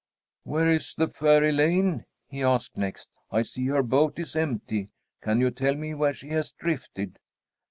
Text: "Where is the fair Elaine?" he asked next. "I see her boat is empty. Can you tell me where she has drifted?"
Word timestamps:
"Where 0.45 0.67
is 0.71 0.95
the 0.97 1.07
fair 1.07 1.43
Elaine?" 1.43 2.05
he 2.27 2.41
asked 2.41 2.75
next. 2.75 3.07
"I 3.29 3.43
see 3.43 3.67
her 3.67 3.83
boat 3.83 4.17
is 4.17 4.35
empty. 4.35 4.89
Can 5.21 5.39
you 5.39 5.51
tell 5.51 5.75
me 5.75 5.93
where 5.93 6.11
she 6.15 6.29
has 6.29 6.53
drifted?" 6.53 7.19